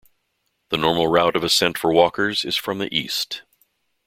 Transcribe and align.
The 0.69 0.77
normal 0.77 1.09
route 1.09 1.35
of 1.35 1.43
ascent 1.43 1.77
for 1.77 1.93
walkers 1.93 2.43
is 2.43 2.55
from 2.55 2.79
the 2.79 2.91
east. 2.91 3.43